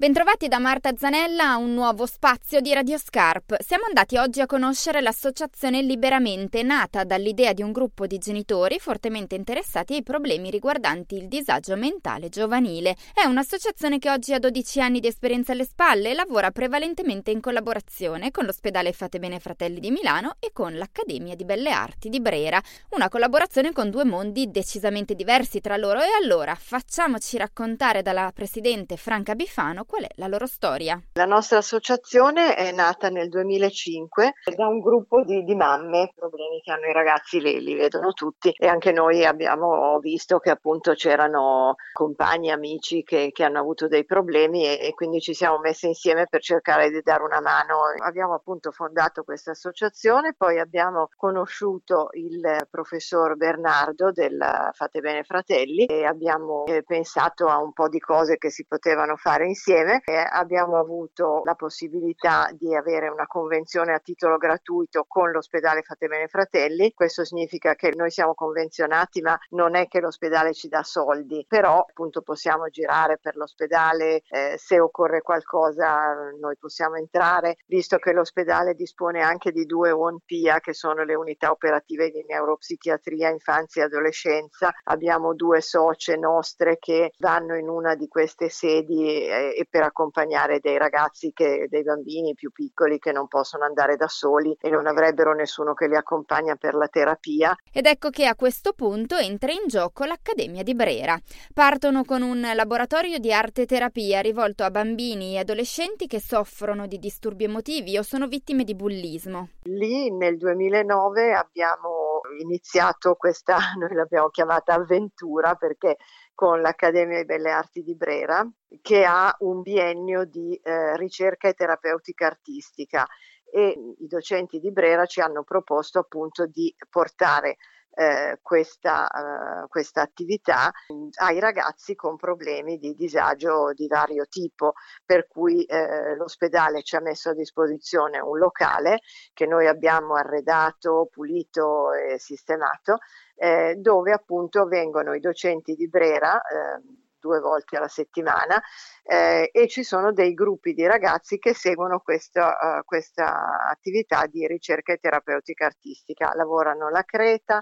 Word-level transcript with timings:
Bentrovati 0.00 0.46
da 0.46 0.60
Marta 0.60 0.92
Zanella 0.96 1.50
a 1.50 1.56
un 1.56 1.74
nuovo 1.74 2.06
spazio 2.06 2.60
di 2.60 2.72
Radio 2.72 2.96
Scarp. 2.98 3.60
Siamo 3.60 3.82
andati 3.84 4.16
oggi 4.16 4.40
a 4.40 4.46
conoscere 4.46 5.00
l'associazione 5.00 5.82
Liberamente, 5.82 6.62
nata 6.62 7.02
dall'idea 7.02 7.52
di 7.52 7.62
un 7.62 7.72
gruppo 7.72 8.06
di 8.06 8.16
genitori 8.18 8.78
fortemente 8.78 9.34
interessati 9.34 9.94
ai 9.94 10.04
problemi 10.04 10.50
riguardanti 10.50 11.16
il 11.16 11.26
disagio 11.26 11.74
mentale 11.74 12.28
giovanile. 12.28 12.94
È 13.12 13.26
un'associazione 13.26 13.98
che 13.98 14.08
oggi 14.08 14.32
ha 14.32 14.38
12 14.38 14.80
anni 14.80 15.00
di 15.00 15.08
esperienza 15.08 15.50
alle 15.50 15.64
spalle 15.64 16.10
e 16.10 16.14
lavora 16.14 16.52
prevalentemente 16.52 17.32
in 17.32 17.40
collaborazione 17.40 18.30
con 18.30 18.44
l'ospedale 18.44 18.92
Fate 18.92 19.18
Bene 19.18 19.40
Fratelli 19.40 19.80
di 19.80 19.90
Milano 19.90 20.36
e 20.38 20.50
con 20.52 20.76
l'Accademia 20.76 21.34
di 21.34 21.44
Belle 21.44 21.72
Arti 21.72 22.08
di 22.08 22.20
Brera. 22.20 22.62
Una 22.90 23.08
collaborazione 23.08 23.72
con 23.72 23.90
due 23.90 24.04
mondi 24.04 24.48
decisamente 24.48 25.16
diversi 25.16 25.60
tra 25.60 25.76
loro. 25.76 26.00
E 26.02 26.10
allora 26.22 26.54
facciamoci 26.54 27.36
raccontare 27.36 28.02
dalla 28.02 28.30
presidente 28.32 28.96
Franca 28.96 29.34
Bifano 29.34 29.86
qual 29.88 30.02
è 30.02 30.08
la 30.16 30.26
loro 30.26 30.46
storia? 30.46 31.00
La 31.14 31.24
nostra 31.24 31.58
associazione 31.58 32.54
è 32.54 32.70
nata 32.72 33.08
nel 33.08 33.30
2005 33.30 34.34
da 34.54 34.68
un 34.68 34.80
gruppo 34.80 35.24
di, 35.24 35.42
di 35.44 35.54
mamme, 35.54 36.12
problemi 36.14 36.60
che 36.60 36.72
hanno 36.72 36.86
i 36.86 36.92
ragazzi 36.92 37.40
li, 37.40 37.60
li, 37.62 37.74
vedono 37.74 38.12
tutti 38.12 38.52
e 38.54 38.66
anche 38.66 38.92
noi 38.92 39.24
abbiamo 39.24 39.98
visto 40.00 40.38
che 40.40 40.50
appunto 40.50 40.92
c'erano 40.92 41.76
compagni, 41.94 42.50
amici 42.50 43.02
che, 43.02 43.30
che 43.32 43.44
hanno 43.44 43.60
avuto 43.60 43.88
dei 43.88 44.04
problemi 44.04 44.66
e, 44.66 44.78
e, 44.78 44.92
quindi 44.92 45.20
ci 45.20 45.32
siamo 45.32 45.58
messi 45.58 45.86
insieme 45.86 46.26
per 46.28 46.42
cercare 46.42 46.90
di 46.90 47.00
dare 47.02 47.22
una 47.22 47.40
mano. 47.40 47.78
Abbiamo 48.04 48.34
appunto 48.34 48.70
fondato 48.70 49.24
questa 49.24 49.52
associazione, 49.52 50.34
poi 50.36 50.58
abbiamo 50.58 51.08
conosciuto 51.16 52.10
il 52.12 52.66
professor 52.70 53.36
Bernardo 53.36 54.12
del 54.12 54.38
Fate 54.72 55.00
Bene 55.00 55.22
Fratelli 55.22 55.86
e 55.86 56.04
abbiamo 56.04 56.66
eh, 56.66 56.82
pensato 56.82 57.46
a 57.46 57.56
un 57.56 57.72
po' 57.72 57.88
di 57.88 58.00
cose 58.00 58.36
che 58.36 58.50
si 58.50 58.66
potevano 58.66 59.16
fare 59.16 59.46
insieme 59.46 59.76
insieme 59.78 60.00
e 60.04 60.16
abbiamo 60.16 60.78
avuto 60.78 61.42
la 61.44 61.54
possibilità 61.54 62.50
di 62.52 62.74
avere 62.74 63.08
una 63.08 63.26
convenzione 63.26 63.92
a 63.92 63.98
titolo 63.98 64.36
gratuito 64.36 65.04
con 65.06 65.30
l'ospedale 65.30 65.82
Fate 65.82 66.08
Bene 66.08 66.26
Fratelli. 66.26 66.92
Questo 66.92 67.24
significa 67.24 67.74
che 67.74 67.92
noi 67.94 68.10
siamo 68.10 68.34
convenzionati, 68.34 69.20
ma 69.20 69.38
non 69.50 69.76
è 69.76 69.86
che 69.86 70.00
l'ospedale 70.00 70.52
ci 70.52 70.68
dà 70.68 70.82
soldi, 70.82 71.44
però 71.46 71.78
appunto 71.78 72.22
possiamo 72.22 72.68
girare 72.68 73.18
per 73.18 73.36
l'ospedale, 73.36 74.22
eh, 74.28 74.54
se 74.56 74.80
occorre 74.80 75.22
qualcosa 75.22 76.30
noi 76.38 76.56
possiamo 76.58 76.96
entrare, 76.96 77.56
visto 77.66 77.98
che 77.98 78.12
l'ospedale 78.12 78.74
dispone 78.74 79.22
anche 79.22 79.52
di 79.52 79.64
due 79.64 79.90
UNPIA 79.90 80.60
che 80.60 80.74
sono 80.74 81.04
le 81.04 81.14
unità 81.14 81.50
operative 81.50 82.10
di 82.10 82.24
neuropsichiatria, 82.26 83.30
infanzia 83.30 83.82
e 83.82 83.86
adolescenza. 83.86 84.72
Abbiamo 84.84 85.34
due 85.34 85.60
socie 85.60 86.16
nostre 86.16 86.78
che 86.78 87.12
vanno 87.18 87.56
in 87.56 87.68
una 87.68 87.94
di 87.94 88.08
queste 88.08 88.48
sedi 88.48 89.26
e, 89.26 89.54
e 89.56 89.66
per 89.68 89.82
accompagnare 89.82 90.58
dei 90.60 90.78
ragazzi, 90.78 91.32
che, 91.32 91.66
dei 91.68 91.82
bambini 91.82 92.34
più 92.34 92.50
piccoli 92.50 92.98
che 92.98 93.12
non 93.12 93.28
possono 93.28 93.64
andare 93.64 93.96
da 93.96 94.08
soli 94.08 94.56
e 94.60 94.70
non 94.70 94.86
avrebbero 94.86 95.34
nessuno 95.34 95.74
che 95.74 95.88
li 95.88 95.96
accompagna 95.96 96.56
per 96.56 96.74
la 96.74 96.88
terapia. 96.88 97.56
Ed 97.72 97.86
ecco 97.86 98.10
che 98.10 98.26
a 98.26 98.34
questo 98.34 98.72
punto 98.72 99.16
entra 99.16 99.52
in 99.52 99.66
gioco 99.66 100.04
l'Accademia 100.04 100.62
di 100.62 100.74
Brera. 100.74 101.18
Partono 101.52 102.04
con 102.04 102.22
un 102.22 102.40
laboratorio 102.54 103.18
di 103.18 103.32
arte 103.32 103.66
terapia 103.66 104.20
rivolto 104.20 104.64
a 104.64 104.70
bambini 104.70 105.34
e 105.34 105.38
adolescenti 105.38 106.06
che 106.06 106.20
soffrono 106.20 106.86
di 106.86 106.98
disturbi 106.98 107.44
emotivi 107.44 107.98
o 107.98 108.02
sono 108.02 108.26
vittime 108.26 108.64
di 108.64 108.74
bullismo. 108.74 109.48
Lì 109.64 110.10
nel 110.10 110.36
2009 110.36 111.34
abbiamo 111.34 112.20
iniziato 112.40 113.14
questa, 113.14 113.56
noi 113.78 113.94
l'abbiamo 113.94 114.28
chiamata 114.28 114.74
avventura 114.74 115.54
perché 115.54 115.96
con 116.38 116.60
l'Accademia 116.60 117.18
di 117.18 117.24
Belle 117.24 117.50
Arti 117.50 117.82
di 117.82 117.96
Brera, 117.96 118.48
che 118.80 119.04
ha 119.04 119.34
un 119.40 119.60
biennio 119.60 120.24
di 120.24 120.54
eh, 120.54 120.96
ricerca 120.96 121.48
e 121.48 121.54
terapeutica 121.54 122.26
artistica. 122.26 123.04
E 123.50 123.76
i 123.98 124.06
docenti 124.06 124.60
di 124.60 124.70
Brera 124.70 125.04
ci 125.04 125.20
hanno 125.20 125.42
proposto 125.42 125.98
appunto 125.98 126.46
di 126.46 126.72
portare 126.88 127.56
eh, 127.98 128.38
questa, 128.42 129.08
eh, 129.08 129.66
questa, 129.66 130.02
attività 130.02 130.70
ai 131.16 131.40
ragazzi 131.40 131.96
con 131.96 132.16
problemi 132.16 132.78
di 132.78 132.94
disagio 132.94 133.72
di 133.74 133.88
vario 133.88 134.26
tipo, 134.28 134.74
per 135.04 135.26
cui 135.26 135.64
eh, 135.64 136.14
l'ospedale 136.14 136.82
ci 136.84 136.94
ha 136.94 137.00
messo 137.00 137.30
a 137.30 137.34
disposizione 137.34 138.20
un 138.20 138.38
locale 138.38 139.00
che 139.34 139.46
noi 139.46 139.66
abbiamo 139.66 140.14
arredato, 140.14 141.08
pulito 141.10 141.92
e 141.92 142.20
sistemato, 142.20 142.98
eh, 143.34 143.74
dove 143.76 144.12
appunto 144.12 144.66
vengono 144.66 145.12
i 145.14 145.20
docenti 145.20 145.74
di 145.74 145.88
Brera 145.88 146.40
ehm, 146.40 147.06
due 147.18 147.40
volte 147.40 147.76
alla 147.76 147.88
settimana 147.88 148.62
eh, 149.02 149.50
e 149.52 149.66
ci 149.66 149.82
sono 149.82 150.12
dei 150.12 150.34
gruppi 150.34 150.72
di 150.72 150.86
ragazzi 150.86 151.38
che 151.38 151.52
seguono 151.52 151.98
questa, 151.98 152.78
uh, 152.78 152.84
questa 152.84 153.66
attività 153.68 154.26
di 154.26 154.46
ricerca 154.46 154.92
e 154.92 154.98
terapeutica 154.98 155.66
artistica. 155.66 156.32
Lavorano 156.34 156.86
alla 156.86 157.02
Creta, 157.02 157.60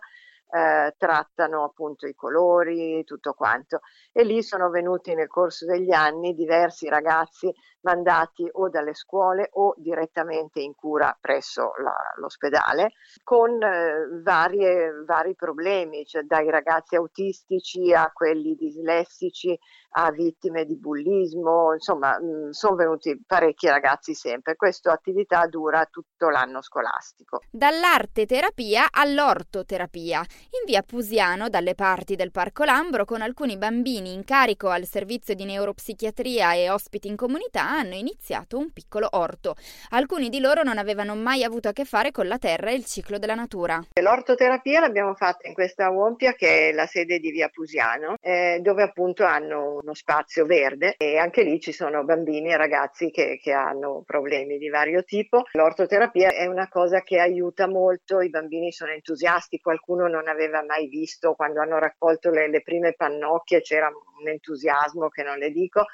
eh, 0.50 0.94
trattano 0.96 1.64
appunto 1.64 2.06
i 2.06 2.14
colori, 2.14 3.02
tutto 3.04 3.32
quanto. 3.32 3.80
E 4.12 4.24
lì 4.24 4.42
sono 4.42 4.70
venuti 4.70 5.14
nel 5.14 5.28
corso 5.28 5.66
degli 5.66 5.92
anni 5.92 6.34
diversi 6.34 6.88
ragazzi 6.88 7.52
mandati 7.80 8.48
o 8.50 8.68
dalle 8.68 8.94
scuole 8.94 9.48
o 9.52 9.74
direttamente 9.76 10.60
in 10.60 10.74
cura 10.74 11.16
presso 11.20 11.72
la, 11.82 11.94
l'ospedale 12.16 12.92
con 13.22 13.62
eh, 13.62 14.20
varie, 14.22 15.04
vari 15.04 15.34
problemi, 15.36 16.04
cioè 16.04 16.22
dai 16.22 16.50
ragazzi 16.50 16.96
autistici 16.96 17.92
a 17.92 18.10
quelli 18.12 18.56
dislessici 18.56 19.56
a 19.98 20.10
vittime 20.10 20.64
di 20.64 20.76
bullismo, 20.76 21.72
insomma 21.72 22.18
mm, 22.20 22.50
sono 22.50 22.76
venuti 22.76 23.18
parecchi 23.24 23.68
ragazzi 23.68 24.14
sempre. 24.14 24.56
Questa 24.56 24.92
attività 24.92 25.46
dura 25.46 25.86
tutto 25.86 26.28
l'anno 26.28 26.60
scolastico. 26.60 27.40
Dall'arte 27.50 28.26
terapia 28.26 28.88
all'ortoterapia. 28.90 30.22
In 30.56 30.64
via 30.64 30.82
Pusiano, 30.82 31.48
dalle 31.48 31.74
parti 31.74 32.16
del 32.16 32.30
Parco 32.30 32.64
Lambro, 32.64 33.04
con 33.04 33.20
alcuni 33.20 33.56
bambini 33.56 34.12
in 34.12 34.24
carico 34.24 34.69
al 34.69 34.84
servizio 34.84 35.34
di 35.34 35.44
neuropsichiatria 35.44 36.54
e 36.54 36.70
ospiti 36.70 37.08
in 37.08 37.16
comunità, 37.16 37.69
hanno 37.69 37.94
iniziato 37.94 38.56
un 38.56 38.72
piccolo 38.72 39.08
orto. 39.12 39.54
Alcuni 39.91 40.28
di 40.28 40.41
loro 40.41 40.62
non 40.62 40.78
avevano 40.78 41.14
mai 41.14 41.44
avuto 41.44 41.69
a 41.69 41.72
che 41.72 41.84
fare 41.84 42.10
con 42.10 42.26
la 42.26 42.38
terra 42.38 42.70
e 42.70 42.74
il 42.74 42.84
ciclo 42.84 43.19
della 43.19 43.34
natura. 43.34 43.84
L'ortoterapia 44.00 44.80
l'abbiamo 44.80 45.14
fatta 45.14 45.47
in 45.47 45.54
questa 45.54 45.91
Wompia 45.91 46.34
che 46.34 46.68
è 46.68 46.72
la 46.72 46.86
sede 46.86 47.18
di 47.18 47.30
via 47.30 47.48
Pusiano, 47.48 48.16
eh, 48.20 48.60
dove 48.62 48.82
appunto 48.82 49.24
hanno 49.24 49.78
uno 49.82 49.94
spazio 49.94 50.47
verde 50.47 50.94
e 50.97 51.18
anche 51.18 51.42
lì 51.42 51.60
ci 51.60 51.72
sono 51.72 52.04
bambini 52.04 52.50
e 52.50 52.56
ragazzi 52.56 53.10
che, 53.10 53.38
che 53.42 53.53
hanno 53.53 54.03
problemi 54.06 54.58
di 54.58 54.68
vario 54.68 55.04
tipo. 55.04 55.44
L'ortoterapia 55.53 56.32
è 56.32 56.47
una 56.47 56.68
cosa 56.68 57.03
che 57.03 57.18
aiuta 57.18 57.68
molto, 57.68 58.20
i 58.20 58.30
bambini 58.30 58.72
sono 58.72 58.92
entusiasti, 58.92 59.58
qualcuno 59.58 60.06
non 60.08 60.25
aveva 60.28 60.62
mai 60.62 60.88
visto 60.88 61.34
quando 61.34 61.60
hanno 61.60 61.78
raccolto 61.78 62.31
le, 62.31 62.48
le 62.48 62.62
prime 62.62 62.94
pannocchie, 62.94 63.60
c'era 63.60 63.88
un 63.88 64.28
entusiasmo 64.28 65.09
che 65.09 65.22
non 65.22 65.38
le 65.38 65.50
dico 65.50 65.87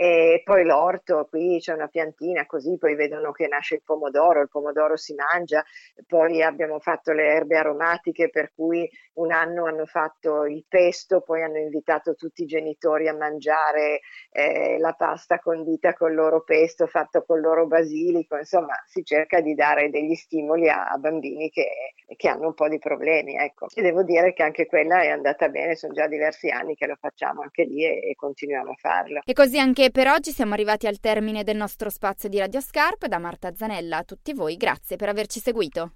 e 0.00 0.42
poi 0.44 0.64
l'orto, 0.64 1.26
qui 1.28 1.58
c'è 1.58 1.72
una 1.72 1.88
piantina 1.88 2.46
così, 2.46 2.78
poi 2.78 2.94
vedono 2.94 3.32
che 3.32 3.48
nasce 3.48 3.74
il 3.74 3.82
pomodoro, 3.84 4.40
il 4.40 4.48
pomodoro 4.48 4.96
si 4.96 5.12
mangia, 5.14 5.64
poi 6.06 6.40
abbiamo 6.40 6.78
fatto 6.78 7.10
le 7.10 7.26
erbe 7.26 7.56
aromatiche 7.56 8.30
per 8.30 8.52
cui 8.54 8.88
un 9.14 9.32
anno 9.32 9.66
hanno 9.66 9.86
fatto 9.86 10.44
il 10.44 10.64
pesto, 10.68 11.20
poi 11.20 11.42
hanno 11.42 11.58
invitato 11.58 12.14
tutti 12.14 12.42
i 12.42 12.46
genitori 12.46 13.08
a 13.08 13.16
mangiare 13.16 13.98
eh, 14.30 14.78
la 14.78 14.92
pasta 14.92 15.40
condita 15.40 15.92
con 15.94 16.10
il 16.10 16.14
loro 16.14 16.44
pesto 16.44 16.86
fatto 16.86 17.24
con 17.24 17.38
il 17.38 17.42
loro 17.42 17.66
basilico, 17.66 18.36
insomma 18.36 18.80
si 18.86 19.02
cerca 19.02 19.40
di 19.40 19.54
dare 19.54 19.90
degli 19.90 20.14
stimoli 20.14 20.68
a, 20.68 20.90
a 20.90 20.96
bambini 20.98 21.50
che, 21.50 21.66
che, 22.16 22.28
hanno 22.28 22.46
un 22.46 22.54
po' 22.54 22.68
di 22.68 22.78
problemi. 22.78 23.34
Ecco. 23.34 23.66
E 23.74 23.82
devo 23.82 24.04
dire 24.04 24.32
che 24.32 24.44
anche 24.44 24.66
quella 24.66 25.02
è 25.02 25.08
andata 25.08 25.48
bene, 25.48 25.74
sono 25.74 25.92
già 25.92 26.06
diversi 26.06 26.50
anni 26.50 26.76
che 26.76 26.86
lo 26.86 26.96
facciamo 27.00 27.42
anche 27.42 27.64
lì 27.64 27.84
e, 27.84 28.10
e 28.10 28.14
continuiamo 28.14 28.70
a 28.70 28.76
farlo. 28.76 29.20
E 29.24 29.32
così 29.32 29.58
anche 29.58 29.87
per 29.90 30.08
oggi 30.08 30.32
siamo 30.32 30.54
arrivati 30.54 30.86
al 30.86 30.98
termine 30.98 31.44
del 31.44 31.56
nostro 31.56 31.88
spazio 31.88 32.28
di 32.28 32.38
Radio 32.38 32.60
Scarp. 32.60 33.06
Da 33.06 33.18
Marta 33.18 33.54
Zanella 33.54 33.98
a 33.98 34.04
tutti 34.04 34.32
voi, 34.32 34.56
grazie 34.56 34.96
per 34.96 35.08
averci 35.08 35.40
seguito. 35.40 35.86